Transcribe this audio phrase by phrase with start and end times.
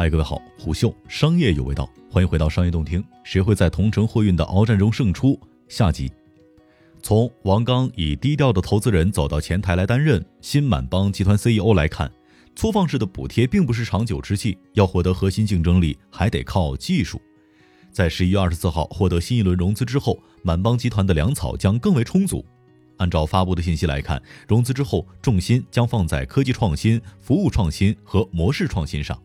[0.00, 3.04] 嗨，各位好，虎嗅商业有味道，欢迎回到商业洞听。
[3.22, 5.38] 谁会在同城货运的鏖战中胜出？
[5.68, 6.10] 下集。
[7.02, 12.10] 从王刚以低调的投资人走到前台来担任新满帮集团 CEO 来看，
[12.56, 17.20] 粗放式的补贴并不是长久之计，要获得核心竞争力，还得靠技术。
[17.92, 22.42] 在十一月二十四号获得新一轮融资之后，满帮集团的粮草将更为充足。
[22.96, 29.20] 按照发布的信息来看，融资之后重心将放在科技创新、服务创新和模式创新上。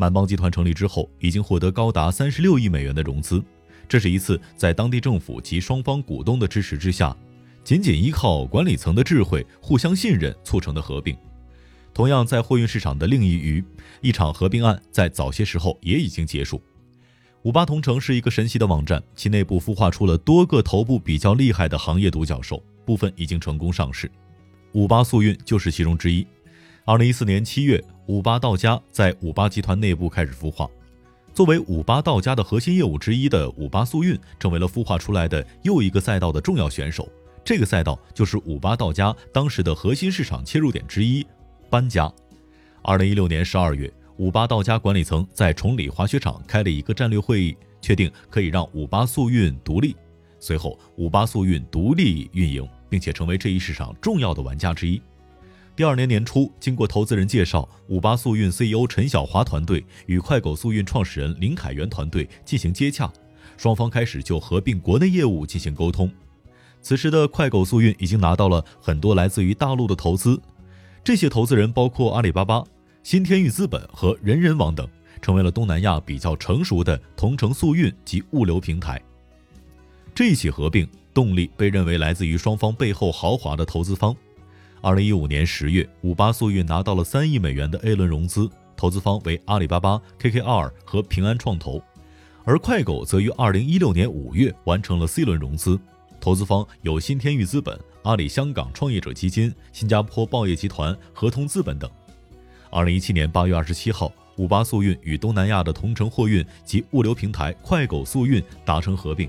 [0.00, 3.44] 满帮集团成立之后，已经获得高达三十六亿美元的融资。
[3.86, 7.14] 这是一次在当地政府及双方股东的支持之下，
[7.62, 11.14] 仅仅依靠管理层的智慧、互相信任促成的合并。
[11.92, 13.62] 同样，在货运市场的另一隅，
[14.00, 16.62] 一场合并案在早些时候也已经结束。
[17.42, 24.10] 五八同城是一个神奇的网站，其内部孵化出了多个头部比较厉害的行业独角兽，部分已经成功上市。
[24.72, 26.26] 五八速运就是其中之一。
[26.90, 30.68] 二零一四年七月，五八到家在五八集团内部开始孵化。
[31.32, 37.08] 作为五八到家的核心业务之一的五八速运，成为了孵化出来的又一个赛道的重要选手。
[37.44, 41.24] 这个赛道就是五八到家当时的核心市场切入点之一——
[41.70, 42.12] 搬家。
[42.82, 49.94] 二零一六年十二月，五八到家管理层在崇礼滑雪场开了一个战略会议，确定可以让五八速运独立。
[50.40, 55.00] 随后，五八速运独立运营，并且成为这一市场重要的玩家之一。
[55.80, 63.10] 第二年年初，经过投资人介绍，五八速运 CEO 陈晓华团队与快狗速运创始人林凯源团队进行接洽，
[63.56, 66.12] 双方开始就合并国内业务进行沟通。
[66.82, 70.38] 此时的快狗速运已经拿到了很多来自于大陆的投资，
[71.02, 72.62] 这些投资人包括阿里巴巴、
[73.02, 74.86] 新天域资本和人人网等，
[75.22, 79.00] 成为了东南亚比较成熟的同城速运及物流平台。
[80.14, 84.14] 这一起合并动力被认为来自于双方背后豪华的投资方。
[84.82, 91.82] 二零一五年十月，五八速运拿到了三亿美元的 A 轮融资，投资方为阿里巴巴、KKR 和平安创投，
[92.44, 95.78] 而快狗则于二零一六年五月完成了 C 轮融资，
[96.18, 101.90] 投资方有新天域资本、阿里香港创业者基金、新加坡报业集团、合同资本等。
[102.70, 109.28] 二零一七年八月二十七号，五八速运与东南亚的同城货运及物流平台快狗速运达成合并，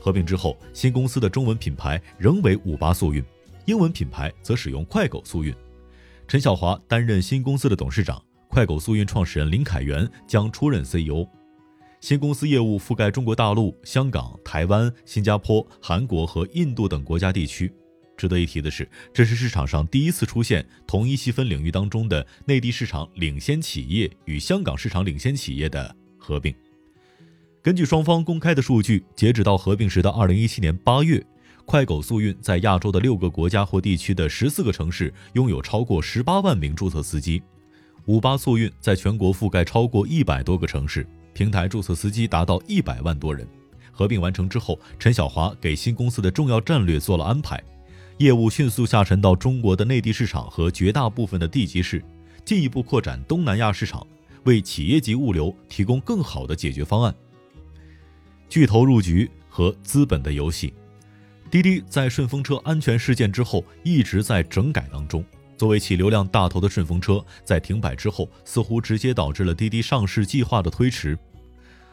[0.00, 3.24] 合并之后，新公司的中文品牌仍为五八速运。
[3.66, 5.54] 英文品牌则使用快狗速运，
[6.26, 11.26] 陈晓华担任新公司的董事长，快狗速运创始人林凯源将出任 CEO。
[12.00, 17.72] 新公司业务覆盖中国大陆、香港、台湾、新加坡、韩国和印度等国家地区。
[18.16, 26.52] 值得一提的是，这是市场上第一次出现同一细分领域当中的内地市场领先企业与香港市场领先企业的合并。
[27.62, 31.24] 根据双方公开的数据，截止到合并时的二零一七年八月。
[31.72, 37.42] 快狗速运在亚洲的六个国家或地区的十四个城市拥有超过十八万名注册司机，
[38.04, 43.48] 五八速运在全国覆盖超过一百多个城市，平台注册司机达到一百万多人。
[43.90, 47.58] 合并完成之后，陈晓华给新公司的重要战略做了安排，
[48.18, 52.04] 业务迅速下沉到中国的内地市场和绝大部分的地级市，
[52.44, 54.06] 进一步扩展东南亚市场，
[54.44, 57.14] 为企业级物流提供更好的解决方案。
[58.50, 60.74] 巨头入局和资本的游戏。
[61.52, 65.22] 滴滴在顺风车安全事件之后一直在整改当中。
[65.58, 71.16] 作为其流量大头的顺风车，在停摆之后，似乎直接导致了滴滴上市计划的推迟。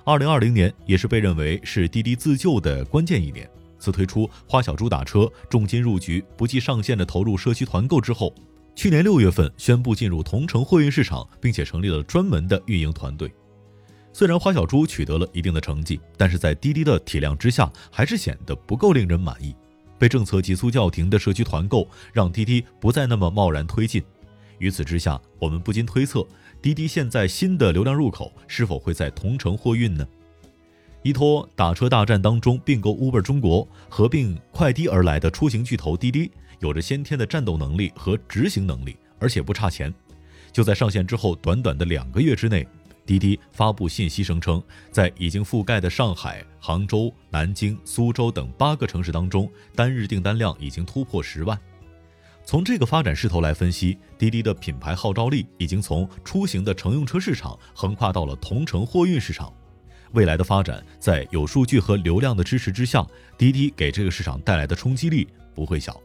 [0.06, 3.50] 二零二零年也是被认为是滴滴自救的关键一年。
[3.78, 8.34] 自推出花小猪打车、重金入局、不计上限的投入社区团购之后，
[8.76, 13.30] 去年六月份宣布进入同城货运市场，并且成立了专门的运营团队。
[14.20, 19.56] 虽然花小猪取得了一定的成绩，但是在滴滴的体量之下，还是显得不够令人满意。
[19.98, 24.04] 被政策急速叫停的社区团购，让滴滴不再那么贸然推进。
[24.58, 26.28] 于此之下，我们不禁推测，
[26.62, 30.06] 滴滴现在新的流量入口是否会在同城货运呢？
[31.04, 36.30] 依托打车大战当中并购 Uber 中国、合并快滴而来的出行巨头滴滴，
[36.60, 39.94] 有着先天的战斗能力和执行能力，而且不差钱。
[40.52, 42.68] 就在上线之后短短的两个月之内。
[43.10, 44.62] 滴滴发布信息声称，
[44.92, 51.60] 在已经覆盖的上海、杭州、南京、苏州等八个城市当中，单日订单量已经突破十万。
[52.46, 59.52] 从这个发展势头来分析，滴滴的品牌号召力已经从出行的乘用车市场横跨到了同城货运市场。
[60.12, 63.04] 未来的发展，在有数据和流量的支持之下，
[63.40, 66.00] 滴滴给这个市场带来的冲击力不会小。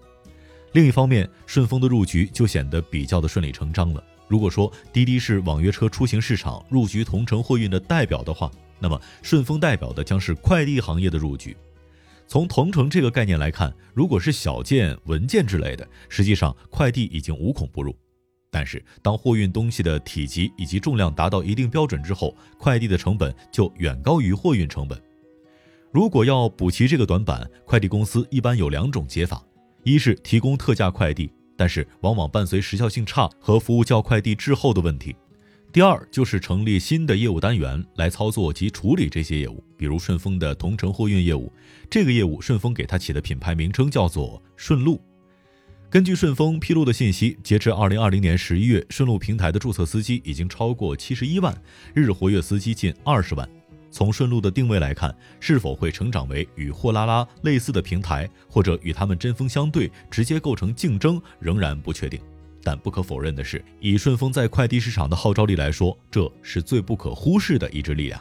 [0.72, 4.02] 另一方面，顺丰的入局就显得比较的顺理成章了。
[4.26, 8.50] 如果说滴滴是网约车出行市场入局同城货运的代表的话，
[8.80, 11.56] 那么顺丰代表的将是快递行业的入局。
[12.26, 17.94] 从同城这个概念来看，如果是小件文件之类的，实际上快递已经无孔不入。
[18.50, 25.00] 但是当货运东西的体积以及重量达到一定标准之后，快递的成本就远高于货运成本。
[25.92, 29.44] 如果要补齐这个短板，快递公司一般有两种解法：
[29.82, 35.12] 一是提供特价快递，但是往往伴随时效性差和服务较快递滞后的问题；
[35.72, 41.52] 第二就是成立新的业务单元来操作及处理这些业务，比如顺丰的同城货运业务。
[41.90, 45.00] 这个业务顺丰给它起的品牌名称叫做“顺路”。
[45.90, 51.56] 根据顺丰披露的信息，截至二零二零年十一月，顺路平台的注册司机已经超过七十一万，
[51.94, 53.48] 日活跃司机近二十万。
[53.94, 62.20] 从顺路的定位来看，是否会成长为与货拉拉类似的平台，或者与他们针锋相对，直接构成竞争，仍然不确定。
[62.60, 68.20] 但不可否认的是，以顺丰在快递市场的号召力来说，这是最不可忽视的一支力量。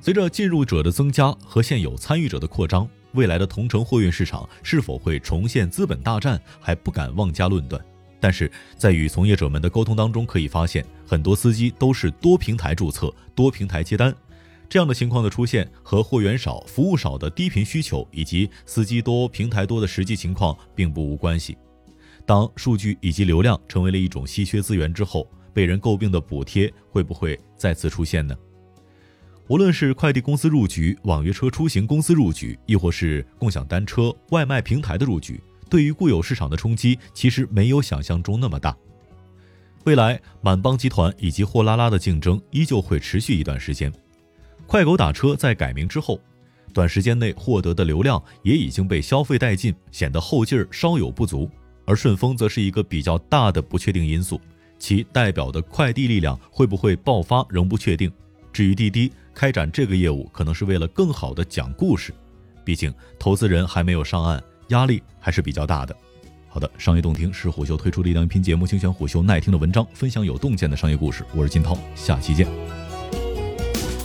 [0.00, 7.78] 随着进入者的增加和现有参与者的扩张，未来的同城货运市场是否会重现资本大战，还不敢妄加论断。
[8.18, 14.14] 但是在与从业者们的沟通当中，可以发现，很多司机都是多平台注册、多平台接单。
[14.74, 21.56] 这样的情况的出现和货源少、服务少的低频需求，以及司机多、平台多的实际情况并不无关系。
[22.26, 28.36] 当数据以及流量成为了一种稀缺资源之后，被人诟病的补贴会不会再次出现呢？
[29.46, 35.40] 无论是快递公司入局、网约车出行公司入局，亦或是共享单车、外卖平台的入局，
[35.70, 38.76] 对于固有市场的冲击其实没有想象中那么大。
[39.84, 43.92] 未来满帮集团以及货拉拉的竞争依旧会持续一段时间。
[44.66, 46.18] 快狗打车在改名之后，
[46.72, 51.48] 短时间内获得的流量也已经被消费殆尽，显得后劲儿稍有不足。
[51.86, 54.40] 而顺丰则是一个比较大的不确定因素，
[54.78, 58.10] 其代表的快递力量会不会爆发仍不确定。
[58.52, 62.12] 至于滴滴开展这个业务，可能是为了更好的讲故事，
[62.64, 65.94] 毕竟投资人还没有上岸，压力还是比较大的。
[66.48, 71.22] 好的，商业动听是虎嗅推出的一档音频节目，精选虎嗅耐听的文章，分享有洞见的商业故事。
[71.34, 72.83] 我是金涛，下期见。